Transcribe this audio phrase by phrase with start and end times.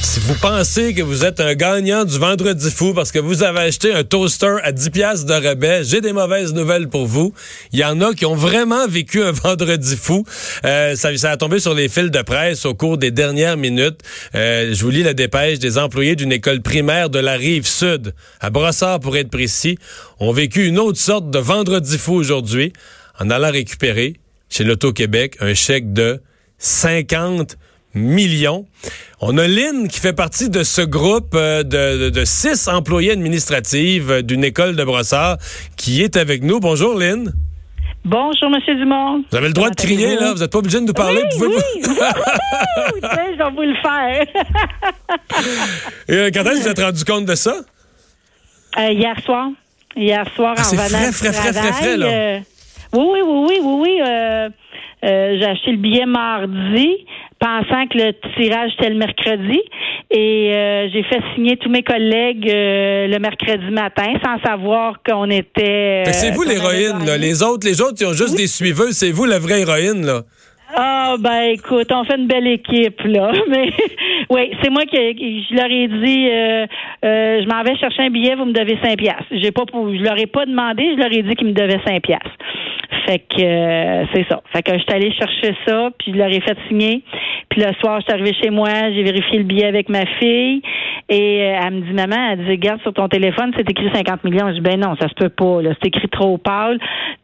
[0.00, 3.60] Si vous pensez que vous êtes un gagnant du vendredi fou parce que vous avez
[3.60, 7.34] acheté un toaster à 10 pièces de rabais, j'ai des mauvaises nouvelles pour vous.
[7.72, 10.24] Il y en a qui ont vraiment vécu un vendredi fou.
[10.64, 14.00] Euh, ça, ça, a tombé sur les fils de presse au cours des dernières minutes.
[14.34, 18.14] Euh, je vous lis la dépêche des employés d'une école primaire de la rive sud,
[18.40, 19.78] à Brossard pour être précis,
[20.20, 22.72] ont vécu une autre sorte de vendredi fou aujourd'hui
[23.18, 24.14] en allant récupérer
[24.48, 26.20] chez l'Auto-Québec un chèque de
[26.58, 27.56] 50
[27.94, 28.66] millions.
[29.20, 34.08] On a Lynn qui fait partie de ce groupe euh, de, de, six employés administratifs
[34.08, 35.38] euh, d'une école de Brossard
[35.76, 36.60] qui est avec nous.
[36.60, 37.32] Bonjour Lynn.
[38.04, 39.22] Bonjour, Monsieur Dumont.
[39.30, 40.32] Vous avez le droit de crier, là.
[40.32, 41.22] Vous n'êtes pas obligé de nous parler.
[41.24, 41.62] Oui, Pouvez oui.
[43.02, 44.26] je vais vous le faire.
[46.08, 47.54] Et, euh, quand est-ce que vous êtes rendu compte de ça?
[48.78, 49.48] Euh, hier soir.
[49.96, 52.06] Hier soir, ah, en revenant frais, frais, frais, frais, frais, là.
[52.06, 52.38] Euh,
[52.94, 54.52] oui, oui, oui, oui, oui, oui.
[55.02, 57.04] J'ai acheté le billet mardi,
[57.38, 59.60] pensant que le tirage était le mercredi.
[60.10, 65.28] Et euh, j'ai fait signer tous mes collègues euh, le mercredi matin sans savoir qu'on
[65.30, 66.04] était.
[66.12, 67.16] c'est vous l'héroïne, là.
[67.16, 68.92] Les autres, les autres, ils ont juste des suiveux.
[68.92, 70.22] C'est vous la vraie héroïne, là.
[70.74, 73.72] Ah ben écoute, on fait une belle équipe là, mais
[74.28, 76.66] oui, c'est moi qui je leur ai dit euh,
[77.04, 79.24] euh, je m'en vais chercher un billet, vous me devez 5 piastres.
[79.30, 82.02] J'ai pas je leur ai pas demandé, je leur ai dit qu'ils me devaient 5
[82.02, 82.28] piastres.
[83.08, 84.42] Fait que euh, c'est ça.
[84.52, 87.02] Fait que j'étais allée chercher ça, puis je leur ai fait signer.
[87.48, 90.60] Puis le soir, je suis arrivée chez moi, j'ai vérifié le billet avec ma fille.
[91.08, 94.24] Et euh, elle me dit, maman, elle dit, regarde sur ton téléphone, c'est écrit 50
[94.24, 94.48] millions.
[94.48, 95.60] Je dis, ben non, ça se peut pas.
[95.80, 96.78] C'est écrit trop pâle.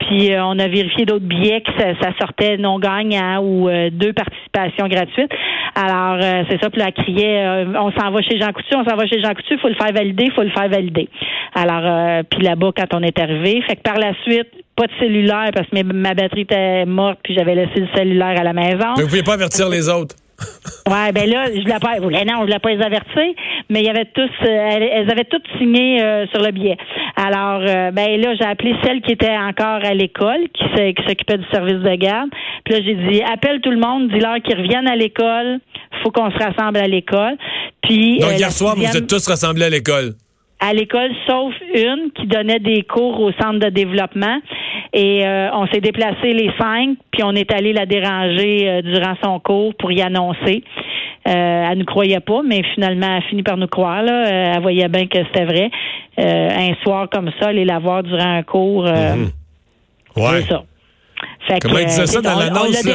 [0.00, 4.86] Puis euh, on a vérifié d'autres billets que ça, sortait non gagnant ou deux participations
[4.86, 5.32] gratuites.
[5.74, 6.18] Alors
[6.50, 6.68] c'est ça.
[6.68, 9.32] Puis là, elle criait, on s'en va chez Jean Coutu, on s'en va chez Jean
[9.32, 11.08] Coutu, faut le faire valider, faut le faire valider.
[11.54, 14.48] Alors puis là-bas, quand on est arrivé, fait que par la suite,
[14.80, 18.44] pas de cellulaire parce que ma batterie était morte puis j'avais laissé le cellulaire à
[18.44, 18.94] la maison.
[18.96, 20.16] Mais vous pouvez pas avertir les autres.
[20.88, 23.34] ouais, ben là, je voulais pas, non, je voulais pas les avertir,
[23.68, 26.78] mais il y avait tous, euh, elles, avaient toutes signé euh, sur le billet.
[27.14, 30.64] Alors, euh, ben là, j'ai appelé celle qui était encore à l'école, qui
[31.06, 32.30] s'occupait du service de garde.
[32.64, 35.60] Puis là, j'ai dit, appelle tout le monde, dis-leur qu'ils reviennent à l'école.
[36.02, 37.36] Faut qu'on se rassemble à l'école.
[37.82, 38.18] Puis.
[38.20, 40.14] Donc hier soir, vous êtes tous rassemblés à l'école
[40.60, 44.40] à l'école, sauf une qui donnait des cours au centre de développement.
[44.92, 49.14] Et euh, on s'est déplacé les cinq, puis on est allé la déranger euh, durant
[49.22, 50.64] son cours pour y annoncer.
[51.28, 54.02] Euh, elle ne croyait pas, mais finalement, elle a fini par nous croire.
[54.02, 54.26] Là.
[54.26, 55.70] Euh, elle voyait bien que c'était vrai.
[56.18, 59.30] un soir comme ça, aller la voir durant un cours, mhm.
[60.16, 60.42] ouais.
[60.42, 60.64] c'est ça.
[61.62, 62.88] Comment il disait ça dans l'annonce?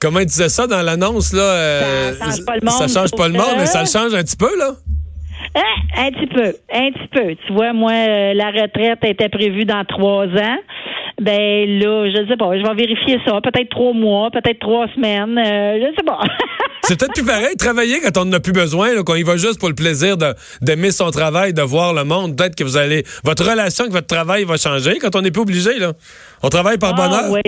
[0.00, 1.32] Comment il disait ça dans l'annonce?
[1.32, 2.88] Là, ça change pas le monde.
[2.88, 4.70] Ça change pas le monde, mais ça le change un petit peu, là?
[5.96, 7.34] un petit peu, un petit peu.
[7.46, 7.92] Tu vois, moi,
[8.34, 10.58] la retraite était prévue dans trois ans.
[11.20, 13.40] Ben là, je sais pas, je vais vérifier ça.
[13.40, 16.20] Peut-être trois mois, peut-être trois semaines, euh, je sais pas.
[16.84, 19.58] C'est peut-être plus pareil, travailler quand on n'en a plus besoin, qu'on y va juste
[19.58, 20.16] pour le plaisir
[20.60, 22.36] d'aimer son travail, de voir le monde.
[22.36, 23.04] Peut-être que vous allez.
[23.24, 25.92] Votre relation avec votre travail va changer quand on n'est plus obligé, là.
[26.42, 27.30] On travaille par ah, bonheur.
[27.30, 27.40] Oui,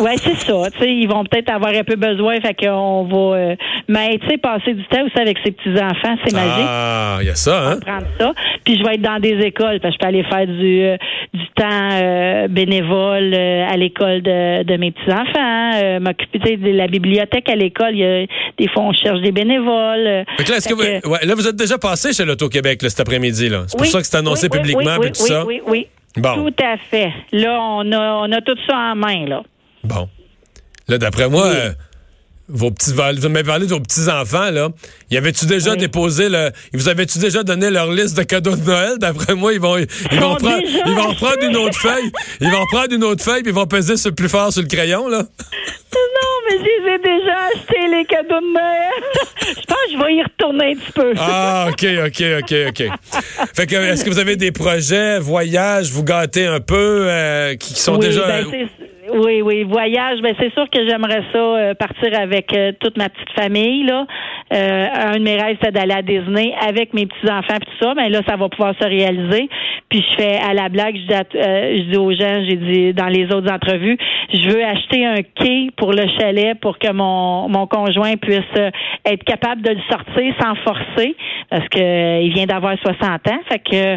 [0.00, 0.54] ouais, c'est ça.
[0.80, 3.36] sais, ils vont peut-être avoir un peu besoin, fait qu'on va.
[3.36, 3.56] Euh,
[3.88, 6.66] mais tu sais, passer du temps aussi avec ses petits-enfants, c'est magique.
[6.66, 7.78] Ah, il y a ça, hein?
[7.84, 8.32] Prendre ça.
[8.64, 10.96] Puis je vais être dans des écoles, parce que je peux aller faire du, euh,
[11.34, 17.56] du temps euh, bénévole à l'école de, de mes petits-enfants, m'occuper de la bibliothèque à
[17.56, 17.90] l'école.
[17.92, 18.26] Il y a
[18.58, 20.04] des fois, on cherche des bénévoles.
[20.04, 23.64] là, est-ce que, vous, ouais, là, vous êtes déjà passé chez l'Auto-Québec cet après-midi, là.
[23.66, 25.44] C'est pour ça que c'est annoncé publiquement, oui, tout ça?
[25.44, 26.22] Oui, oui, oui.
[26.22, 27.12] Tout à fait.
[27.32, 29.42] Là, on a, on a tout ça en main, là.
[29.84, 30.08] Bon.
[30.88, 31.72] Là, d'après moi, euh,
[32.48, 34.70] vos petits, vous m'avez parlé de vos petits-enfants, là.
[35.10, 38.98] Y avait-tu déjà déposé le, vous avez-tu déjà donné leur liste de cadeaux de Noël?
[38.98, 39.86] D'après moi, ils vont, ils,
[40.18, 42.10] vont prendre, ils vont prendre une autre feuille.
[42.40, 44.68] Ils vont prendre une autre feuille puis ils vont peser sur plus fort sur le
[44.68, 45.24] crayon, là.
[46.48, 49.02] Mais j'ai déjà acheté les cadeaux de Noël.
[49.40, 51.12] je pense que je vais y retourner un petit peu.
[51.18, 52.98] Ah, OK, OK, OK, OK.
[53.54, 57.74] Fait que, est-ce que vous avez des projets, voyages, vous gâtez un peu, euh, qui
[57.74, 58.26] sont déjà...
[58.26, 58.68] Ben,
[59.10, 60.20] Oui, oui, voyage.
[60.20, 64.06] Ben c'est sûr que j'aimerais ça euh, partir avec euh, toute ma petite famille là.
[64.52, 67.84] Euh, un de mes rêves c'est d'aller à Disney avec mes petits enfants et tout
[67.84, 67.94] ça.
[67.94, 69.48] Mais là, ça va pouvoir se réaliser.
[69.88, 73.08] Puis je fais à la blague, je dis, je dis aux gens, j'ai dit dans
[73.08, 73.96] les autres entrevues,
[74.32, 78.40] je veux acheter un quai pour le chalet pour que mon mon conjoint puisse
[79.06, 81.16] être capable de le sortir sans forcer
[81.50, 83.40] parce que il vient d'avoir 60 ans.
[83.48, 83.96] Fait que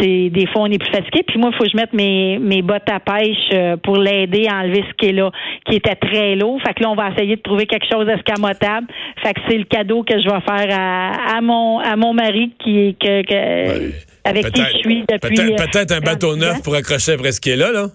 [0.00, 1.22] c'est des fois on est plus fatigué.
[1.26, 4.58] Puis moi, faut que je mette mes mes bottes à pêche pour les aider à
[4.60, 5.30] enlever ce qui est là,
[5.66, 6.60] qui était très lourd.
[6.62, 8.86] Fait que là, on va essayer de trouver quelque chose d'escamotable.
[9.22, 12.96] Fait que c'est le cadeau que je vais faire à, mon à mon mari qui
[13.00, 13.88] que,
[14.24, 15.54] avec qui je suis depuis.
[15.56, 17.88] Peut-être un bateau neuf pour accrocher après ce qui est là, là.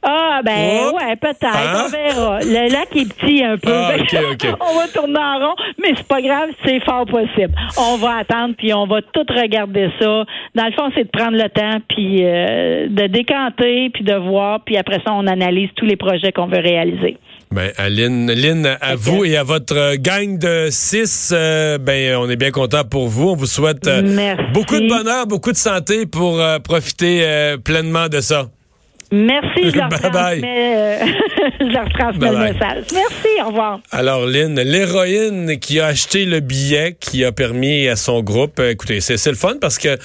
[0.00, 1.44] Ah, ben, ouais, peut-être.
[1.44, 1.86] Hein?
[1.86, 2.38] On verra.
[2.40, 3.72] Le lac est petit un peu.
[3.72, 3.96] Ah,
[4.60, 7.52] on va tourner en rond, mais c'est pas grave, c'est fort possible.
[7.76, 10.24] On va attendre, puis on va tout regarder ça.
[10.54, 14.60] Dans le fond, c'est de prendre le temps, puis euh, de décanter, puis de voir,
[14.64, 17.18] puis après ça, on analyse tous les projets qu'on veut réaliser.
[17.50, 22.36] Ben, Aline, Lynn, à vous et à votre gang de six, euh, ben, on est
[22.36, 23.30] bien content pour vous.
[23.30, 28.44] On vous souhaite euh, beaucoup de bonheur, beaucoup de santé pour profiter pleinement de ça.
[29.10, 31.06] Merci, je leur transmets, euh,
[31.60, 32.84] je leur transmets le message.
[32.92, 33.80] Merci, au revoir.
[33.90, 38.70] Alors, Lynn, l'héroïne qui a acheté le billet qui a permis à son groupe, euh,
[38.70, 39.98] écoutez, c'est le fun parce que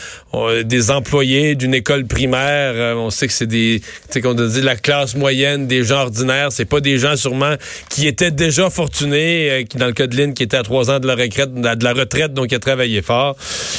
[0.64, 4.62] des employés d'une école primaire, euh, on sait que c'est des, tu sais, qu'on dit
[4.62, 7.56] la classe moyenne, des gens ordinaires, c'est pas des gens sûrement
[7.90, 11.00] qui étaient déjà fortunés, qui dans le cas de Lynn, qui était à trois ans
[11.00, 13.36] de la retraite, de la retraite, donc qui a travaillé fort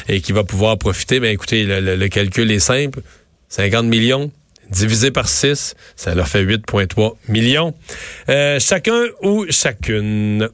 [0.09, 1.19] et qui va pouvoir profiter.
[1.19, 3.01] Ben, écoutez, le, le calcul est simple.
[3.49, 4.33] 50 millions,
[4.71, 7.75] divisé par 6, ça leur fait 8,3 millions.
[8.29, 10.49] Euh, chacun ou chacune.